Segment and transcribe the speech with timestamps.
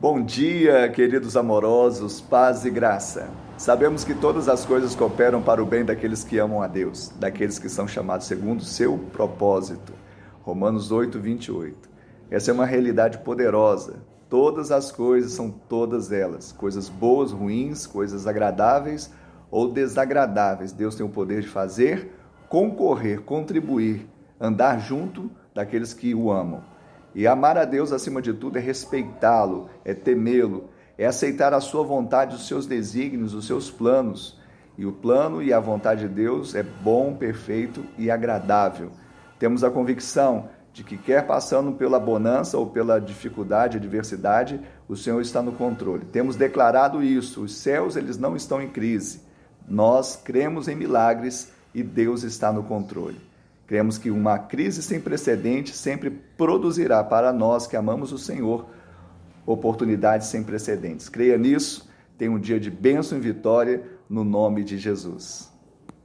[0.00, 3.28] Bom dia, queridos amorosos, paz e graça.
[3.56, 7.58] Sabemos que todas as coisas cooperam para o bem daqueles que amam a Deus, daqueles
[7.58, 9.92] que são chamados segundo o seu propósito.
[10.42, 11.90] Romanos 8, 28.
[12.30, 13.96] Essa é uma realidade poderosa.
[14.30, 19.12] Todas as coisas são todas elas, coisas boas, ruins, coisas agradáveis
[19.50, 20.70] ou desagradáveis.
[20.70, 22.08] Deus tem o poder de fazer,
[22.48, 24.08] concorrer, contribuir,
[24.40, 26.77] andar junto daqueles que o amam.
[27.14, 31.82] E amar a Deus acima de tudo é respeitá-lo, é temê-lo, é aceitar a sua
[31.82, 34.38] vontade, os seus desígnios, os seus planos.
[34.76, 38.90] E o plano e a vontade de Deus é bom, perfeito e agradável.
[39.38, 45.20] Temos a convicção de que quer passando pela bonança ou pela dificuldade, adversidade, o Senhor
[45.20, 46.04] está no controle.
[46.04, 49.22] Temos declarado isso, os céus eles não estão em crise.
[49.66, 53.27] Nós cremos em milagres e Deus está no controle.
[53.68, 58.66] Cremos que uma crise sem precedente sempre produzirá para nós que amamos o Senhor
[59.44, 61.10] oportunidades sem precedentes.
[61.10, 61.86] Creia nisso,
[62.16, 65.52] tenha um dia de bênção e vitória no nome de Jesus.